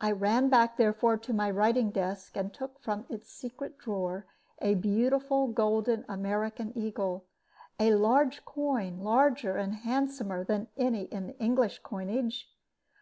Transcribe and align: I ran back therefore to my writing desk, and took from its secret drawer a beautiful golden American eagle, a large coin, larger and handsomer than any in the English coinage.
I 0.00 0.12
ran 0.12 0.48
back 0.48 0.78
therefore 0.78 1.18
to 1.18 1.34
my 1.34 1.50
writing 1.50 1.90
desk, 1.90 2.38
and 2.38 2.54
took 2.54 2.78
from 2.80 3.04
its 3.10 3.28
secret 3.30 3.76
drawer 3.76 4.24
a 4.62 4.76
beautiful 4.76 5.48
golden 5.48 6.06
American 6.08 6.72
eagle, 6.74 7.26
a 7.78 7.94
large 7.94 8.46
coin, 8.46 9.00
larger 9.02 9.58
and 9.58 9.74
handsomer 9.74 10.42
than 10.42 10.68
any 10.78 11.02
in 11.02 11.26
the 11.26 11.38
English 11.38 11.80
coinage. 11.80 12.50